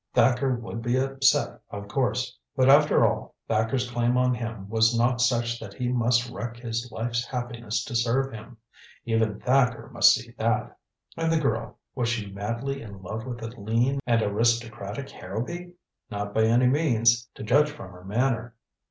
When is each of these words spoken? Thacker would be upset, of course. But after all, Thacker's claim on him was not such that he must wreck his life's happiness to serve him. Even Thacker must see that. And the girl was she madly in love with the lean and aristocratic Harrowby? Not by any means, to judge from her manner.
Thacker 0.15 0.55
would 0.55 0.81
be 0.81 0.97
upset, 0.97 1.59
of 1.69 1.87
course. 1.87 2.35
But 2.55 2.69
after 2.71 3.05
all, 3.05 3.35
Thacker's 3.47 3.87
claim 3.87 4.17
on 4.17 4.33
him 4.33 4.67
was 4.67 4.97
not 4.97 5.21
such 5.21 5.59
that 5.59 5.75
he 5.75 5.89
must 5.89 6.27
wreck 6.27 6.57
his 6.57 6.89
life's 6.91 7.23
happiness 7.23 7.83
to 7.83 7.93
serve 7.95 8.33
him. 8.33 8.57
Even 9.05 9.39
Thacker 9.39 9.91
must 9.93 10.15
see 10.15 10.31
that. 10.39 10.75
And 11.17 11.31
the 11.31 11.39
girl 11.39 11.77
was 11.93 12.09
she 12.09 12.25
madly 12.31 12.81
in 12.81 13.03
love 13.03 13.27
with 13.27 13.37
the 13.37 13.49
lean 13.61 13.99
and 14.07 14.23
aristocratic 14.23 15.11
Harrowby? 15.11 15.75
Not 16.09 16.33
by 16.33 16.45
any 16.45 16.65
means, 16.65 17.29
to 17.35 17.43
judge 17.43 17.69
from 17.69 17.91
her 17.91 18.03
manner. 18.03 18.55